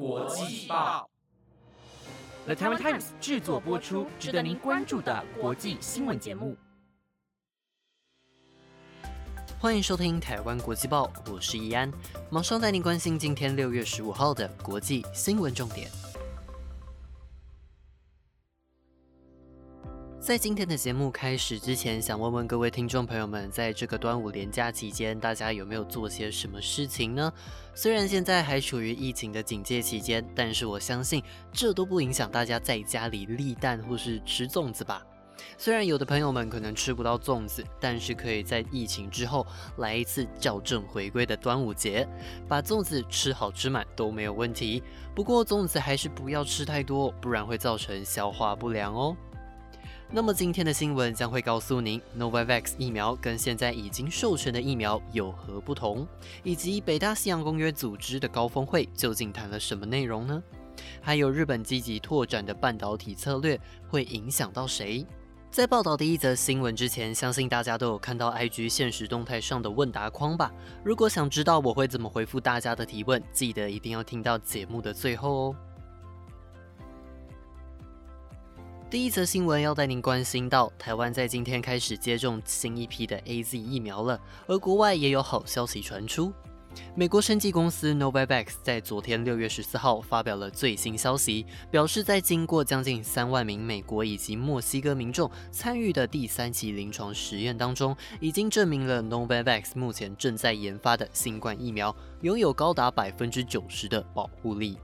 [0.00, 1.06] 国际报
[2.46, 6.56] ，The Taiwan Times 制作播出，值得您关注的国际新闻节目。
[9.58, 11.92] 欢迎收听《台湾国际报》，我是易安，
[12.30, 15.90] 马上带您关心今天六月十五号的国际新闻重点。
[20.30, 27.32] 在今天的节目开始之前，想问问各位听众朋友们，在这个端午连假期间，大家有没有做些什么事情呢？
[27.74, 31.20] 虽然现在还处于疫情的警戒期间，但是我相信
[31.52, 35.02] 这都不影响大家在家里立蛋或是吃粽子吧。
[35.58, 39.44] 虽然有的朋友们可能吃不到粽子，但是可以在疫情之后
[39.78, 42.06] 来一次校正回归的端午节，
[42.46, 44.80] 把粽子吃好吃满都没有问题。
[45.12, 49.16] 不过粽子还是不要吃太多，不然会造成消化不良哦。
[50.12, 56.04] 那么今天的新闻将会告诉您，Novavax 疫苗跟现在已经授权的疫苗有何不同，
[56.42, 60.42] 以及北大西洋公约组织的高峰会究竟谈了什么内容呢？
[61.00, 63.58] 还有日本积极拓展的半导体策略
[63.88, 65.06] 会影响到谁？
[65.48, 70.52] 在报道第一则新闻之前，相信大家都有看到 IG 现实动态上的问答框吧？
[70.82, 75.56] 如果想知道我会怎么回复大家的提问，记得一定要听到节目的最后哦。
[78.90, 86.32] 第一则新闻要带您关心到，台湾在今天开始接种新一批的 A Z 疫苗了，而国外也有好消息传出。
[86.96, 104.76] 美国生技公司 Novavax 在昨天六月十四号发表了最新消息，表示在经过将近三万名美国以及墨西哥民众参与的第三期临床实验当中，已经证明了 Novavax 目前正在研发的新冠疫苗拥有高达百分之九十的保护力。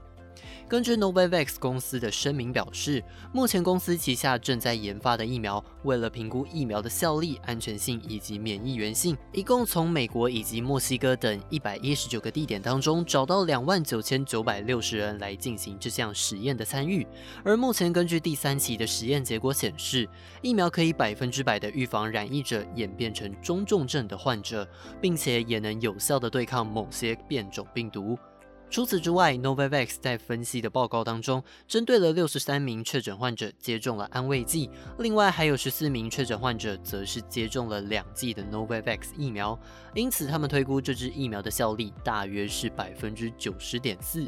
[0.69, 3.01] 根据 Novavax 公司的声明表示，
[3.31, 17.07] 目前公司旗下正在研发的疫苗，为了评估疫苗的效力、安全性以及免疫原性，一共从美国以及墨西哥等一百一十九个地点当中找到两万九千九百六十人来进行这项实验的参与。
[17.45, 20.05] 而目前根据第三期的实验结果显示，
[20.41, 24.67] 疫苗可以百分之百的预防染疫者演变成中重症的患者，
[24.99, 28.19] 并且也能有效的对抗某些变种病毒。
[28.69, 34.69] 除此之外，Novavax 在分析的报告当中，针对了六十三名确诊患者接种了安慰剂，
[34.99, 39.57] 另外还有十四名确诊患者则是接种了两剂的 Novavax 疫苗，
[39.95, 44.27] 因此他们推估这支疫苗的效力大约是百分之九十点四。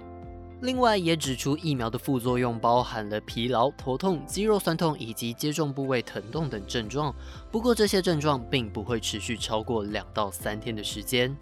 [0.61, 7.13] 另外也指出，疫苗的副作用包含了疲劳、头痛、肌肉酸痛以及接种部位疼痛等症状，
[7.51, 11.35] 不过这些症状并不会持续超过两到三天的时间。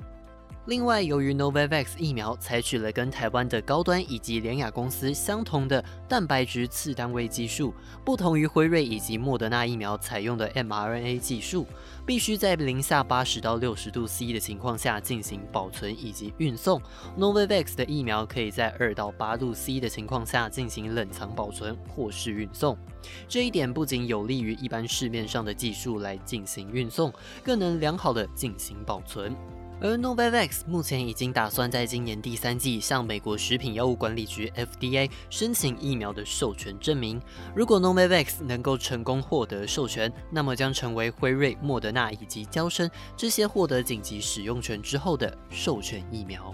[0.67, 7.73] 另外，由于 Novavax 疫苗采取了跟台湾的高端以及联雅公司相同的蛋白质次单位技术，
[8.03, 11.65] 不同于辉瑞以及莫德纳疫苗采用的 mRNA 技术，
[12.05, 16.81] 必须在零下八十到六十度 C 的情况下进行保存以及运送。
[17.17, 22.77] Novavax 的疫苗可以在二到八度 C 的情况下进行冷藏保存或是运送。
[23.25, 29.33] 这一点不仅有利于一般市面上的技术来进行运送，更能良好的进行保存。
[29.79, 37.21] 而 Novavax 目前已经打算在今年第三季向美国食品药物管理局 FDA 申请疫苗的授权证明。
[37.55, 46.53] 如果 Novavax 能够成功获得授权，那么将成为辉瑞、莫德纳以及交生这些获得紧急使用权之后的授权疫苗。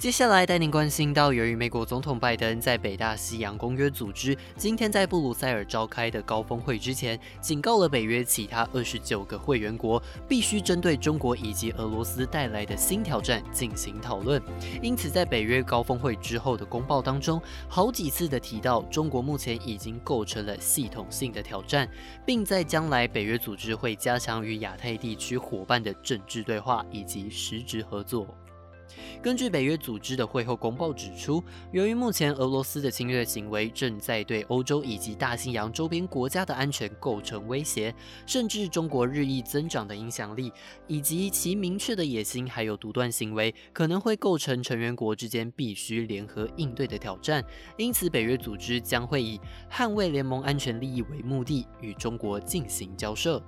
[0.00, 14.42] 接下来带您关心到，由于美国总统拜登在北大西洋公约组织今天在布鲁塞尔召开的高峰会之前，警告了北约其他二十九个会员国，必须针对中国以及俄罗斯带来的新挑战进行讨论。
[14.80, 21.86] 因此，在北约高峰会之后的公报当中，好几次的提到中国目前已经构成了系统性的挑战，
[22.24, 28.34] 并在将来北约组织会加强与亚太地区伙伴的政治对话以及实质合作。
[29.22, 31.42] 根据北约组织的会后公报指出，
[31.72, 37.94] 由于目前俄罗斯的侵略行为正在对欧洲以及大西洋周边国家的安全构成威胁，
[38.26, 40.52] 甚至中国日益增长的影响力
[40.86, 47.44] 以及其明确的野心还有独断行为，可能会构成成员国之间必须联合应对的挑战。
[47.76, 49.40] 因此，北约组织将会以
[49.70, 53.42] 捍卫联盟安全利益为目的，与中国进行交涉。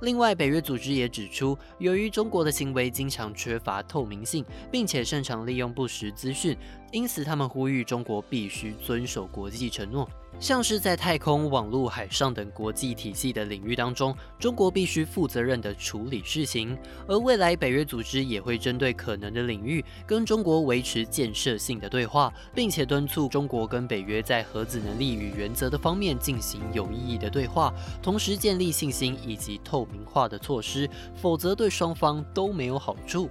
[0.00, 6.56] 另外，北约组织也指出，由于中国的行为经常缺乏透明性，并且擅长利用不实资讯，
[6.92, 10.08] 因此他们呼吁中国必须遵守国际承诺。
[10.40, 16.76] 像是在太空、网络、海上等国际体系的领域当中，中国必须负责任的处理事情。
[17.06, 27.70] 而未来北约组织也会针对可能的领域，跟中国维持建设性的对话，并且敦促中国跟北约在核子能力与原则的方面进行有意义的对话，
[28.02, 33.28] 同时建立信心以及透明化的措施，否则对双方都没有好处。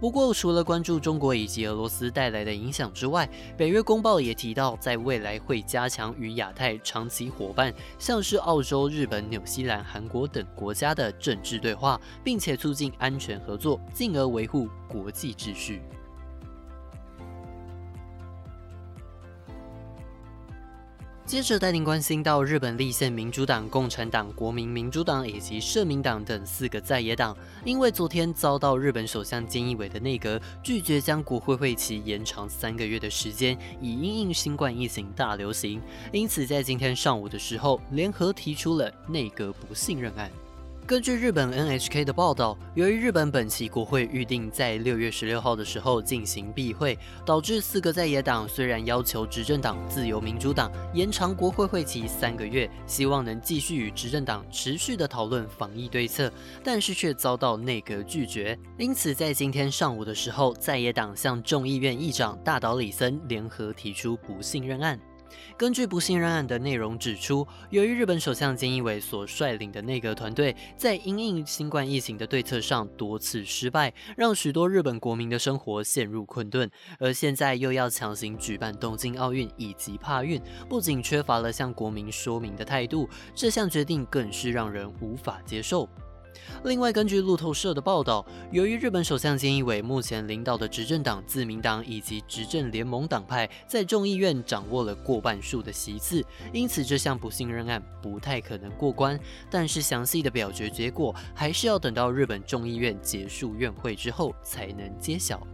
[0.00, 15.82] 不过，除了关注中国以及俄罗斯带来的影响之外，北约公报也提到，在未来会加强与亚太长期伙伴，像是澳洲、日本、纽西兰、韩国等国家的政治对话，并且促进安全合作，进而维护国际秩序。
[21.28, 27.36] 接着带您关心到日本立宪民主党、共产党、国民民主党以及社民党等四个在野党，
[27.66, 35.82] 因为昨天遭到日本首相菅义伟的内阁拒绝将国会会期延长三个月的时间，以因应新冠疫情大流行，
[36.14, 40.30] 因此在今天上午的时候，联合提出了内阁不信任案。
[40.88, 56.32] 根据日本 NHK 的报道，由于日本本期国会预定在六月十六号的时候进行闭会，导致四个在野党虽然要求执政党自由民主党延长国会会期三个月，希望能继续与执政党持续的讨论防疫对策，
[56.64, 58.58] 但是却遭到内阁拒绝。
[58.78, 64.98] 因此，在今天上午的时候，在野党向众议院议长大岛里森联合提出不信任案。
[65.56, 85.88] 根据不信任案的内容指出，由于日本首相菅义伟所率领的内阁团队在因应新冠疫情的对策上多次失败，让许多日本国民的生活陷入困顿，而现在又要强行举办东京奥运以及帕运，不仅缺乏了向国民说明的态度，这项决定更是让人无法接受。
[86.64, 99.18] 另外，根据路透社的报道，由于日本首相菅义伟目前领导的执政党自民党以及执政联盟党派在众议院掌握了过半数的席次，因此这项不信任案不太可能过关。
[99.50, 105.46] 但是，详细的表决结果还是要等到日本众议院结束院会之后才能揭晓。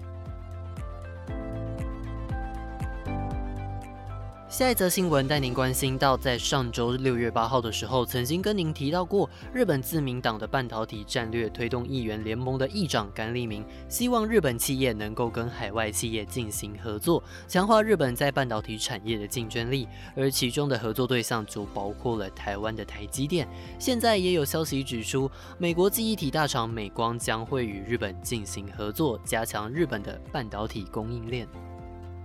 [4.54, 19.88] 下一则新闻带您关心到，在上周六月八号的时候，曾经跟您提到过，日本自民党的半导体战略推动议员联盟的议长甘利明，希望日本企业能够跟海外企业进行合作，强化日本在半导体产业的竞争力。
[20.14, 23.48] 而其中的合作对象就包括了台湾的台积电。
[23.80, 25.28] 现在也有消息指出，
[25.58, 31.44] 美国记忆体大厂美光将会与日本进行合作，加强日本的半导体供应链。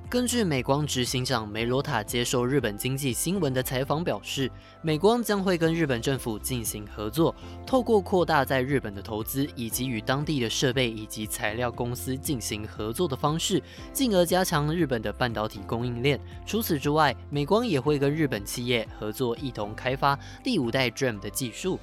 [0.09, 4.50] 根据美光执行长梅罗塔接受日本经济新闻的采访表示，
[4.81, 13.61] 美光将会跟日本政府进行合作，透过扩大在日本的投资，以及与当地的设备以及材料公司进行合作的方式，
[13.94, 16.19] 进而加强日本的半导体供应链。
[16.44, 21.79] 除此之外，美光也会跟日本企业合作，一同开发第五代 DRAM 的技术。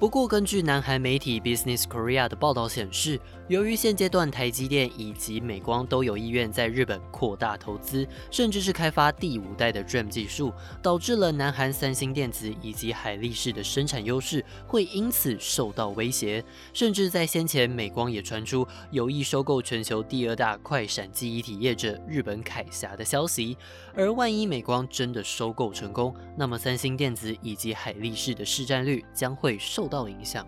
[0.00, 16.42] 不过，根据南韩媒体 Business Korea 的报道显示，由于现阶段台积电以及美光都有意愿在日本扩大投资，甚至是开发第五代的 DRAM 技术，导致了南韩三星电子以及海力士的生产优势会因此受到威胁。
[16.72, 23.54] 甚至在先前，美光也传出有意收购全球第二大快闪记忆体业者日本凯霞的消息。
[23.94, 30.46] 而万一美光真的收购成功，那么三星电子以及海力士的市占率将会受到影响。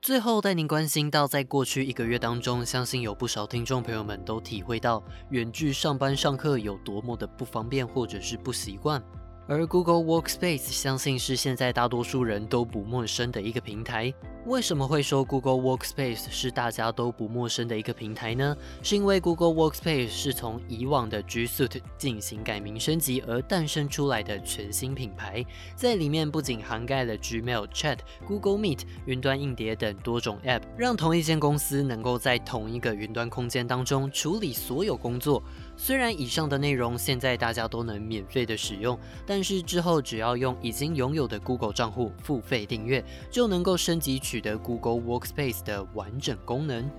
[0.00, 9.02] 最后带您关心到，在过去一个月当中，相信有不少听众朋友们都体会到远距上班上课有多么的不方便或者是不习惯。
[9.48, 14.12] 而 Google Workspace 相信是现在大多数人都不陌生的一个平台。
[14.44, 18.56] 为什么会说 Google Workspace 是大家都不陌生的一个平台呢？
[18.82, 25.44] 是因为 Google Workspace 是从以往的 G Suite 进行改名升级而诞生出来的全新品牌，
[25.76, 35.42] 在里面不仅涵盖了 Gmail、Chat、Google Meet、云端硬碟等多种 App，让同一间公司能够在同一个云端空间当中处理所有工作。
[35.76, 46.90] 虽然以上的内容现在大家都能免费的使用，但但是之后只要用已经拥有的 Google 账户付费订阅，就能够升级取得 Google Workspace 的完整功能。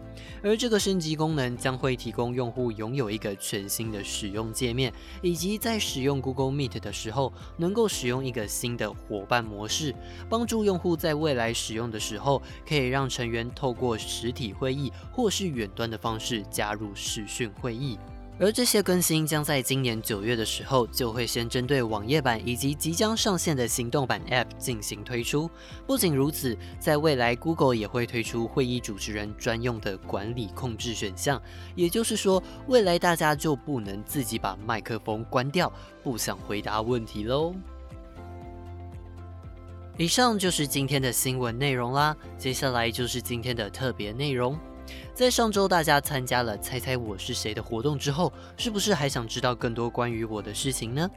[0.44, 9.96] 而这个升级功能将会提供用户拥有一个全新的使用界面，以及在使用 Google Meet 的时候，能够使用一个新的伙伴模式，
[10.30, 12.40] 帮助用户在未来使用的时候，
[12.70, 17.98] 可以让成员透过实体会议或是远端的方式加入视讯会议。
[18.40, 25.50] 而这些更新将在今年九月的时候，就会先针对网页版以及即将上线的行动版 App 进行推出。
[25.88, 31.42] 不仅如此，在未来 Google 也会推出会议主持人专用的管理控制选项，
[31.76, 35.72] 也就是说，未来大家就不能自己把麦克风关掉，
[36.04, 37.56] 不想回答问题喽。
[39.98, 44.56] 以上就是今天的新闻内容啦，接下来就是今天的特别内容。
[45.14, 51.10] 在上周大家参加了“猜猜我是谁”的活动之后，是不是还想知道更多关于我的事情呢？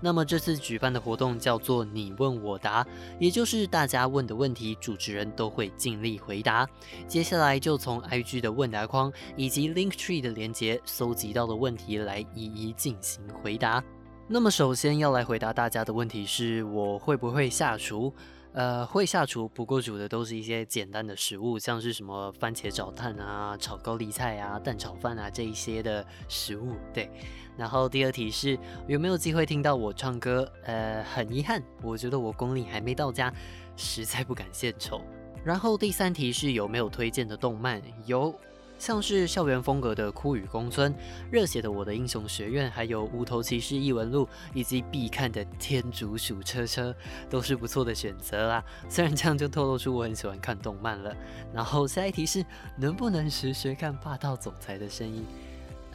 [0.00, 2.86] 那么这次举办的活动叫做“你问我答”，
[3.18, 6.68] 也就是大家问的问题，主持人都会尽力回答。
[7.06, 13.82] 接下来就从 IG 的问答框以及 Linktree 的连接搜集到的问题来一一进行回答。
[14.26, 18.12] 那么首先要来回答大家的问题是：我会不会下厨？
[18.58, 26.74] 呃，会下厨，不过煮的都是一些简单的食物，像是什么番茄炒蛋啊、炒高丽菜啊、蛋炒饭啊这一些的食物。
[26.92, 27.08] 对，
[27.56, 30.50] 然后第二题是有没有机会听到我唱歌？
[30.64, 33.32] 呃，很遗憾，我觉得我功力还没到家，
[33.76, 35.02] 实在不敢献丑。
[35.44, 37.80] 然后第三题是有没有推荐的动漫？
[38.06, 38.34] 有。
[38.78, 40.94] 像是校园风格的《枯雨宫村》，
[41.30, 46.92] 热血的《我的英雄学院》，还有《无头骑士异闻录》，以及必看的《天竺鼠车车》，
[47.28, 48.64] 都是不错的选择啦。
[48.88, 51.14] 虽然这样就透露出我很喜欢看动漫了。
[51.52, 52.44] 然后下一题是
[52.76, 55.26] 能不能学学看霸道总裁的声音？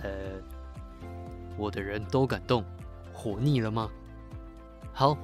[0.03, 0.09] 呃，
[1.57, 2.63] 我的人都感动，
[3.13, 3.89] 活腻了吗？
[4.91, 5.17] 好。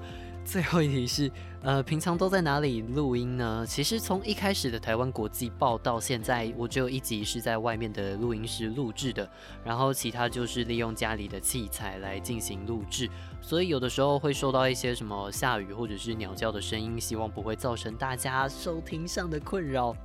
[0.51, 3.63] 最后一题是， 呃，平常都在哪里录音呢？
[3.67, 9.29] 其实从一开始的台湾国际报到现在，我只有一集是在外面的录音室录制的，
[9.63, 13.07] 然后其他就是利用家里的器材来进行录制，
[13.41, 19.95] 所以有的时候会受到一些什么下雨或者是鸟叫的声音，希望不会造成大家收听上的困扰。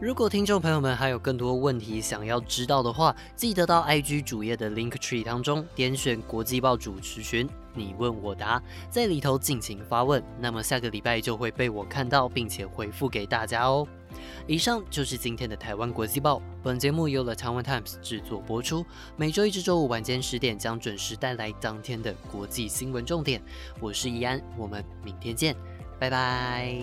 [0.00, 13.86] 如果听众朋友们还有更多问题想要知道的话，记得到 IG 主页的 Link Tree 当中点选国际报主持群，你问我答，在里头尽情发问，那么下个礼拜就会被我看到，并且回复给大家哦。
[14.46, 18.84] 以上就是今天的台湾国际报，本节目由了台湾 Times 制作播出，
[19.16, 23.42] 每周一至周五晚间十点将准时带来当天的国际新闻重点。
[23.80, 25.56] 我是怡安，我们明天见，
[25.98, 26.76] 拜拜。